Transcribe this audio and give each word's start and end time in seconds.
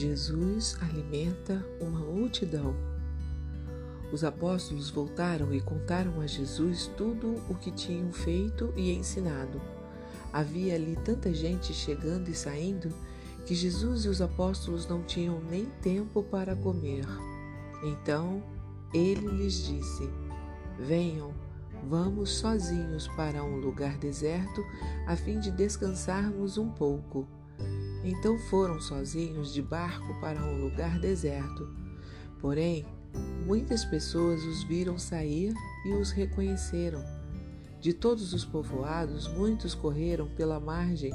Jesus 0.00 0.78
alimenta 0.80 1.62
uma 1.78 2.00
multidão. 2.00 2.74
Os 4.10 4.24
apóstolos 4.24 4.88
voltaram 4.88 5.52
e 5.52 5.60
contaram 5.60 6.22
a 6.22 6.26
Jesus 6.26 6.90
tudo 6.96 7.34
o 7.50 7.54
que 7.54 7.70
tinham 7.70 8.10
feito 8.10 8.72
e 8.74 8.92
ensinado. 8.92 9.60
Havia 10.32 10.74
ali 10.74 10.96
tanta 11.04 11.34
gente 11.34 11.74
chegando 11.74 12.30
e 12.30 12.34
saindo 12.34 12.88
que 13.44 13.54
Jesus 13.54 14.06
e 14.06 14.08
os 14.08 14.22
apóstolos 14.22 14.86
não 14.86 15.02
tinham 15.02 15.38
nem 15.50 15.66
tempo 15.82 16.22
para 16.22 16.56
comer. 16.56 17.04
Então 17.84 18.42
ele 18.94 19.26
lhes 19.26 19.66
disse: 19.66 20.08
Venham, 20.78 21.34
vamos 21.86 22.38
sozinhos 22.38 23.06
para 23.08 23.44
um 23.44 23.56
lugar 23.56 23.98
deserto 23.98 24.64
a 25.06 25.14
fim 25.14 25.38
de 25.38 25.50
descansarmos 25.50 26.56
um 26.56 26.70
pouco. 26.70 27.28
Então 28.02 28.38
foram 28.38 28.80
sozinhos 28.80 29.52
de 29.52 29.60
barco 29.60 30.18
para 30.20 30.42
um 30.42 30.62
lugar 30.62 30.98
deserto. 30.98 31.68
Porém, 32.40 32.86
muitas 33.46 33.84
pessoas 33.84 34.42
os 34.44 34.62
viram 34.64 34.98
sair 34.98 35.52
e 35.84 35.92
os 35.92 36.10
reconheceram. 36.10 37.04
De 37.80 37.92
todos 37.92 38.32
os 38.32 38.44
povoados, 38.44 39.28
muitos 39.28 39.74
correram 39.74 40.28
pela 40.36 40.60
margem 40.60 41.12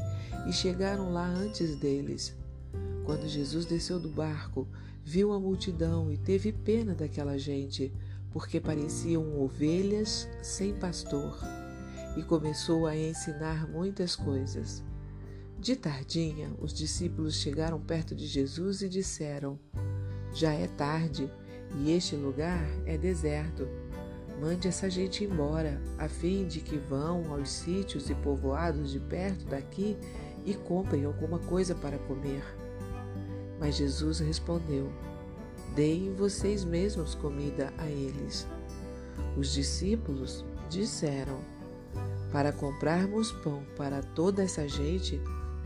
e 0.48 0.54
chegaram 0.54 1.12
lá 1.12 1.28
antes 1.28 1.76
deles. 1.76 2.36
Quando 3.06 3.28
Jesus 3.28 3.66
desceu 3.66 4.00
do 4.00 4.10
barco, 4.10 4.68
viu 5.04 5.32
a 5.32 5.40
multidão 5.40 6.12
e 6.12 6.18
teve 6.18 6.52
pena 6.52 6.96
daquela 6.96 7.38
gente, 7.38 7.94
porque 8.32 8.60
pareciam 8.60 9.40
ovelhas 9.40 10.28
sem 10.42 10.74
pastor, 10.74 11.40
e 12.18 12.24
começou 12.24 12.88
a 12.88 12.98
ensinar 12.98 13.68
muitas 13.70 14.16
coisas. 14.16 14.84
De 15.59 15.76
tardinha, 15.76 16.54
os 16.59 16.73
discípulos 16.73 17.35
chegaram 17.35 17.80
perto 17.80 18.13
de 18.13 18.27
Jesus 18.27 18.82
e 18.82 18.90
disseram: 18.90 19.60
Já 20.34 20.54
é 20.54 20.68
tarde 20.68 21.32
e 21.77 21.91
este 21.91 22.16
lugar 22.16 22.63
é 22.85 22.98
deserto. 22.98 23.68
Mande 24.40 24.68
essa 24.68 24.90
gente 24.90 25.24
embora, 25.24 25.82
a 25.98 26.10
fim 26.10 26.46
de 26.46 26.60
que 26.60 26.77
vão 26.77 27.34
aos 27.34 27.49
sítios 27.49 28.10
e 28.10 28.15
povoados 28.15 28.91
de 28.91 28.99
perto 28.99 29.46
daqui 29.46 29.98
e 30.46 30.54
comprem 30.54 31.05
alguma 31.05 31.40
coisa 31.40 31.74
para 31.74 31.98
comer. 31.99 32.43
Mas 33.60 33.76
Jesus 33.76 34.20
respondeu: 34.20 34.91
Deem 35.74 36.13
vocês 36.13 36.63
mesmos 36.63 37.15
comida 37.15 37.74
a 37.77 37.87
eles. 37.87 38.46
Os 39.37 39.54
discípulos 39.54 40.46
disseram: 40.70 41.40
Para 42.32 42.52
comprarmos 42.52 43.32
pão 43.32 43.63
para 43.77 44.02
toda 44.02 44.43
essa 44.43 44.68
gente, 44.68 45.20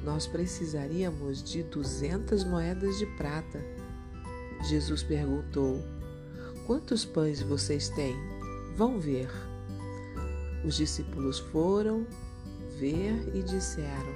nós 0.04 0.28
precisaríamos 0.28 1.44
de 1.44 1.64
duzentas 1.64 2.44
moedas 2.44 2.98
de 2.98 3.06
prata. 3.06 3.64
Jesus 4.68 5.04
perguntou: 5.04 5.84
Quantos 6.66 7.06
pães 7.06 7.42
vocês 7.42 7.90
têm? 7.90 8.16
Vão 8.76 9.00
ver. 9.00 9.30
Os 10.64 10.76
discípulos 10.76 11.40
foram 11.40 12.06
ver 12.78 13.36
e 13.36 13.42
disseram: 13.44 14.14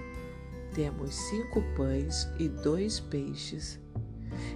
Temos 0.74 1.16
cinco 1.16 1.62
pães 1.76 2.28
e 2.40 2.48
dois 2.48 3.00
peixes. 3.00 3.80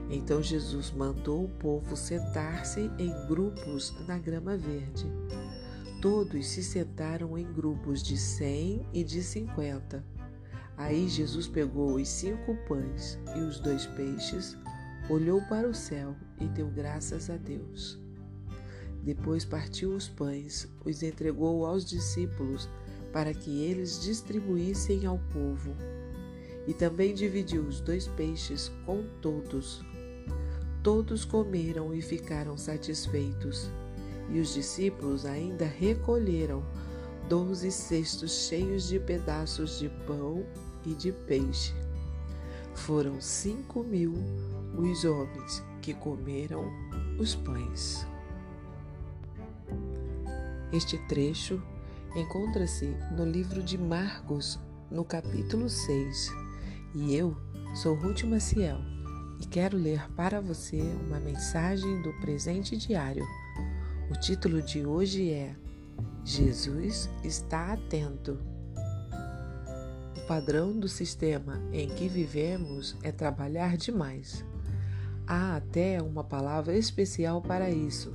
Então 0.09 0.41
Jesus 0.41 0.91
mandou 0.91 1.45
o 1.45 1.49
povo 1.49 1.95
sentar-se 1.95 2.89
em 2.97 3.27
grupos 3.27 3.93
na 4.07 4.17
grama 4.17 4.57
verde. 4.57 5.05
Todos 6.01 6.47
se 6.47 6.63
sentaram 6.63 7.37
em 7.37 7.45
grupos 7.53 8.01
de 8.03 8.17
cem 8.17 8.87
e 8.93 9.03
de 9.03 9.21
cinquenta. 9.23 10.03
Aí 10.77 11.09
Jesus 11.09 11.47
pegou 11.47 11.95
os 11.95 12.07
cinco 12.07 12.55
pães 12.67 13.17
e 13.35 13.39
os 13.39 13.59
dois 13.59 13.87
peixes, 13.87 14.55
olhou 15.09 15.41
para 15.49 15.67
o 15.67 15.73
céu 15.73 16.15
e 16.39 16.45
deu 16.45 16.67
graças 16.67 17.31
a 17.31 17.35
Deus. 17.35 17.99
Depois 19.01 19.43
partiu 19.43 19.95
os 19.95 20.07
pães, 20.07 20.67
os 20.85 21.01
entregou 21.01 21.65
aos 21.65 21.83
discípulos 21.83 22.69
para 23.11 23.33
que 23.33 23.63
eles 23.63 23.99
distribuíssem 24.01 25.05
ao 25.07 25.17
povo. 25.33 25.75
E 26.67 26.73
também 26.73 27.13
dividiu 27.13 27.63
os 27.63 27.79
dois 27.79 28.07
peixes 28.09 28.71
com 28.85 29.03
todos. 29.21 29.81
Todos 30.83 31.25
comeram 31.25 31.93
e 31.93 32.01
ficaram 32.01 32.57
satisfeitos. 32.57 33.71
E 34.29 34.39
os 34.39 34.53
discípulos 34.53 35.25
ainda 35.25 35.65
recolheram 35.65 36.63
doze 37.29 37.71
cestos 37.71 38.47
cheios 38.47 38.89
de 38.89 38.99
pedaços 38.99 39.79
de 39.79 39.89
pão 40.05 40.45
e 40.87 40.95
de 40.95 41.11
peixe. 41.11 41.73
Foram 42.73 43.19
cinco 43.19 43.83
mil 43.83 44.13
os 44.77 45.03
homens 45.03 45.63
que 45.81 45.93
comeram 45.93 46.71
os 47.19 47.35
pães. 47.35 48.07
Este 50.71 50.97
trecho 51.07 51.61
encontra-se 52.15 52.85
no 53.15 53.25
livro 53.25 53.61
de 53.61 53.77
Marcos, 53.77 54.59
no 54.89 55.03
capítulo 55.03 55.69
6, 55.69 56.31
e 56.95 57.15
eu 57.15 57.35
sou 57.75 57.95
Ruth 57.95 58.23
Maciel 58.23 58.77
e 59.41 59.45
quero 59.45 59.77
ler 59.77 60.09
para 60.11 60.39
você 60.41 60.81
uma 61.05 61.19
mensagem 61.19 62.01
do 62.01 62.13
presente 62.19 62.77
diário. 62.77 63.25
O 64.09 64.19
título 64.19 64.61
de 64.61 64.85
hoje 64.85 65.31
é 65.31 65.55
Jesus 66.23 67.09
está 67.23 67.73
atento 67.73 68.39
padrão 70.27 70.77
do 70.77 70.89
sistema 70.89 71.61
em 71.71 71.87
que 71.87 72.09
vivemos 72.09 72.97
é 73.01 73.13
trabalhar 73.13 73.77
demais. 73.77 74.43
Há 75.25 75.55
até 75.55 76.01
uma 76.01 76.23
palavra 76.23 76.75
especial 76.75 77.41
para 77.41 77.69
isso: 77.69 78.13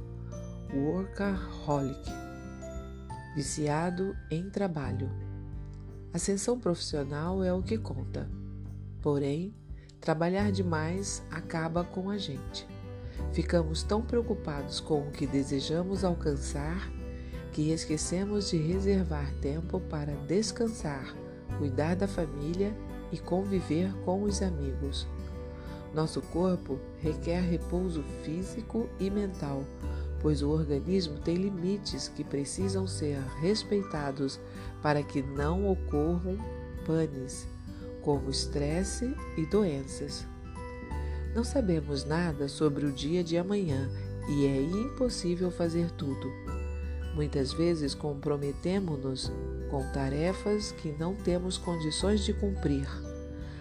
workaholic 0.75 2.11
viciado 3.34 4.15
em 4.31 4.50
trabalho. 4.50 5.11
Ascensão 6.12 6.61
profissional 6.61 7.43
é 7.43 7.50
o 7.50 7.62
que 7.62 7.78
conta. 7.78 8.31
Porém, 9.00 9.55
trabalhar 9.99 10.53
demais 10.53 11.23
acaba 11.31 11.83
com 11.83 12.11
a 12.11 12.19
gente. 12.19 12.69
Ficamos 13.33 13.83
tão 13.83 14.03
preocupados 14.03 14.81
com 14.81 15.09
o 15.09 15.11
que 15.11 15.27
desejamos 15.27 16.05
alcançar 16.05 16.91
que 17.53 17.71
esquecemos 17.71 18.50
de 18.50 18.56
reservar 18.56 19.33
tempo 19.41 19.81
para 19.81 20.15
descansar 20.27 21.15
cuidar 21.59 21.97
da 21.97 22.09
família 22.09 22.75
e 23.11 23.19
conviver 23.19 23.93
com 24.05 24.23
os 24.23 24.43
amigos. 24.43 25.07
Nosso 25.95 26.23
corpo 26.23 26.79
requer 27.01 27.41
repouso 27.41 28.03
físico 28.23 28.89
e 28.99 29.11
mental, 29.11 29.62
pois 30.21 30.43
o 30.43 30.49
organismo 30.49 31.19
tem 31.19 31.37
limites 31.37 32.09
que 32.09 32.25
precisam 32.25 32.87
ser 32.87 33.19
respeitados 33.41 34.41
para 34.81 35.03
que 35.03 35.23
não 35.23 35.71
ocorram 35.71 36.39
panes, 36.87 37.47
como 38.01 38.31
estresse 38.31 39.15
e 39.37 39.45
doenças. 39.47 40.27
Não 41.35 41.45
sabemos 41.45 42.05
nada 42.05 42.49
sobre 42.49 42.87
o 42.87 42.93
dia 42.93 43.23
de 43.23 43.37
amanhã 43.37 43.91
e 44.29 44.47
é 44.47 44.62
impossível 44.62 45.51
fazer 45.51 45.91
tudo. 45.93 46.42
Muitas 47.15 47.53
vezes 47.53 47.95
comprometemos-nos 47.95 49.31
com 49.71 49.83
tarefas 49.93 50.73
que 50.73 50.93
não 50.93 51.15
temos 51.15 51.59
condições 51.59 52.25
de 52.25 52.33
cumprir. 52.33 52.89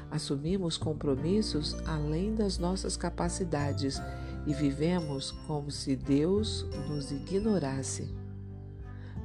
Assumimos 0.09 0.77
compromissos 0.77 1.75
além 1.85 2.33
das 2.33 2.57
nossas 2.57 2.95
capacidades 2.95 4.01
e 4.45 4.53
vivemos 4.53 5.31
como 5.47 5.69
se 5.69 5.95
Deus 5.95 6.65
nos 6.87 7.11
ignorasse. 7.11 8.13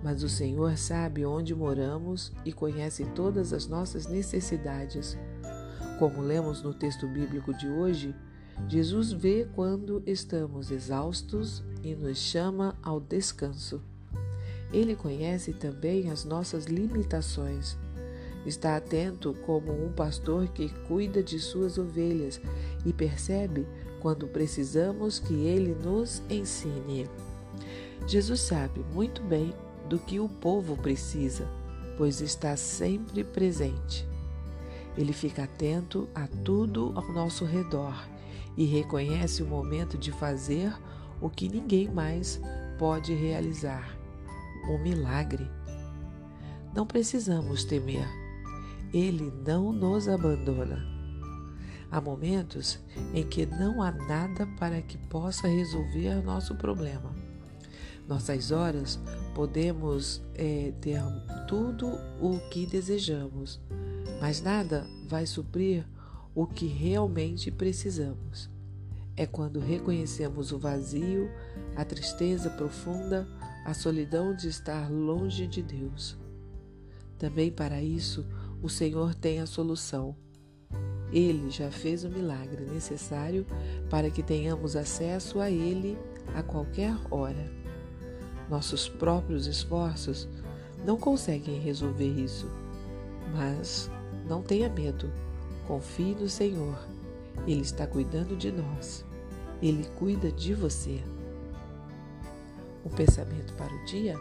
Mas 0.03 0.23
o 0.23 0.29
Senhor 0.29 0.77
sabe 0.77 1.25
onde 1.25 1.55
moramos 1.55 2.33
e 2.45 2.53
conhece 2.53 3.05
todas 3.15 3.53
as 3.53 3.67
nossas 3.67 4.07
necessidades. 4.07 5.17
Como 5.99 6.21
lemos 6.21 6.63
no 6.63 6.75
texto 6.75 7.07
bíblico 7.09 7.55
de 7.55 7.69
hoje, 7.69 8.15
Jesus 8.69 9.13
vê 9.13 9.49
quando 9.55 10.03
estamos 10.07 10.71
exaustos 10.71 11.65
e 11.83 11.95
nos 11.95 12.19
chama 12.19 12.77
ao 12.83 13.01
descanso. 13.01 13.83
Ele 14.73 14.97
conhece 14.97 15.53
também 15.53 16.11
as 16.11 16.25
nossas 16.25 16.65
limitações. 16.65 17.77
Está 18.45 18.77
atento 18.77 19.35
como 19.45 19.73
um 19.73 19.93
pastor 19.93 20.49
que 20.49 20.69
cuida 20.87 21.23
de 21.23 21.39
suas 21.39 21.79
ovelhas 21.79 22.41
e 22.85 22.93
percebe 22.93 23.67
quando 24.01 24.29
precisamos 24.29 25.19
que 25.19 25.35
ele 25.35 25.75
nos 25.75 26.23
ensine. 26.31 27.09
Jesus 28.07 28.41
sabe 28.41 28.85
muito 28.93 29.23
bem 29.23 29.53
do 29.89 29.99
que 29.99 30.21
o 30.21 30.29
povo 30.29 30.77
precisa, 30.77 31.49
pois 31.97 32.21
está 32.21 32.57
sempre 32.57 33.25
presente. 33.25 34.07
Ele 34.97 35.13
fica 35.13 35.45
atento 35.45 36.09
a 36.15 36.27
tudo 36.27 36.93
ao 36.95 37.13
nosso 37.13 37.45
redor 37.45 38.09
e 38.57 38.65
reconhece 38.65 39.43
o 39.43 39.47
momento 39.47 39.99
de 39.99 40.13
fazer 40.13 40.73
o 41.21 41.29
que 41.29 41.49
ninguém 41.49 41.91
mais 41.91 42.41
pode 42.79 43.13
realizar 43.13 43.96
um 44.69 44.79
milagre. 44.79 45.51
Não 46.75 46.87
precisamos 46.87 47.65
temer, 47.65 48.07
Ele 48.93 49.33
não 49.47 49.73
nos 49.73 50.09
abandona. 50.09 50.85
Há 51.91 52.01
momentos 52.01 52.79
em 53.15 53.25
que 53.25 53.47
não 53.47 53.83
há 53.83 53.93
nada 53.93 54.47
para 54.59 54.83
que 54.83 54.99
possa 54.99 55.47
resolver 55.47 56.23
nosso 56.23 56.55
problema. 56.57 57.15
Nossas 58.09 58.51
horas 58.51 59.01
podemos 59.35 60.23
é, 60.35 60.73
ter 60.81 61.01
tudo 61.49 61.89
o 62.21 62.39
que 62.51 62.67
desejamos, 62.67 63.61
mas 64.21 64.41
nada 64.41 64.87
vai 65.09 65.27
suprir 65.27 65.85
o 66.35 66.47
que 66.47 66.67
realmente 66.67 67.51
precisamos. 67.51 68.51
É 69.17 69.27
quando 69.27 69.59
reconhecemos 69.59 70.53
o 70.53 70.59
vazio, 70.59 71.31
a 71.75 71.85
tristeza 71.85 72.51
profunda, 72.51 73.27
a 73.67 73.75
solidão 73.75 74.35
de 74.35 74.49
estar 74.49 74.91
longe 74.91 75.47
de 75.47 75.63
Deus. 75.63 76.17
Também 77.19 77.51
para 77.51 77.83
isso, 77.83 78.27
o 78.63 78.69
Senhor 78.69 79.15
tem 79.15 79.41
a 79.41 79.47
solução 79.47 80.17
ele 81.13 81.51
já 81.51 81.71
fez 81.71 82.05
o 82.05 82.11
milagre 82.11 82.65
necessário 82.65 83.47
para 83.89 84.11
que 84.11 84.23
tenhamos 84.23 84.75
acesso 84.75 85.41
a 85.41 85.51
Ele 85.51 85.97
a 86.35 86.43
qualquer 86.43 86.95
hora. 87.11 87.51
Nossos 88.51 88.89
próprios 88.89 89.47
esforços 89.47 90.29
não 90.85 90.97
conseguem 90.97 91.61
resolver 91.61 92.09
isso, 92.09 92.51
mas 93.35 93.91
não 94.29 94.43
tenha 94.43 94.69
medo, 94.69 95.11
confie 95.67 96.15
no 96.15 96.29
Senhor. 96.29 96.79
Ele 97.47 97.63
está 97.63 97.87
cuidando 97.87 98.37
de 98.37 98.51
nós, 98.51 99.05
Ele 99.63 99.85
cuida 99.97 100.31
de 100.33 100.55
você. 100.55 101.03
Um 102.87 102.89
pensamento 102.89 103.53
para 103.55 103.75
o 103.75 103.85
dia? 103.85 104.15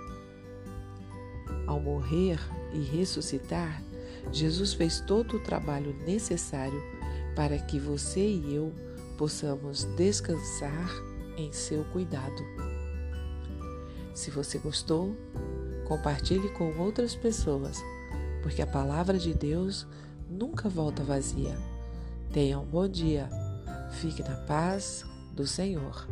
Ao 1.68 1.80
morrer 1.80 2.40
e 2.74 2.80
ressuscitar, 2.80 3.80
Jesus 4.32 4.74
fez 4.74 5.00
todo 5.02 5.38
o 5.38 5.40
trabalho 5.40 5.96
necessário 6.04 6.82
para 7.36 7.60
que 7.60 7.80
você 7.80 8.28
e 8.28 8.56
eu 8.56 8.74
possamos 9.20 9.84
descansar 9.96 10.90
em 11.38 11.54
seu 11.54 11.84
cuidado. 11.86 12.44
Se 14.16 14.32
você 14.32 14.58
gostou, 14.58 15.16
compartilhe 15.88 16.50
com 16.50 16.76
outras 16.80 17.16
pessoas, 17.16 17.78
porque 18.42 18.64
a 18.64 18.68
palavra 18.68 19.20
de 19.20 19.32
Deus 19.32 19.86
nunca 20.28 20.68
volta 20.68 21.04
vazia. 21.04 21.56
Tenha 22.34 22.58
um 22.58 22.66
bom 22.66 22.88
dia. 22.88 23.30
Fique 23.92 24.24
na 24.24 24.38
paz 24.38 25.06
do 25.36 25.46
Senhor. 25.46 26.08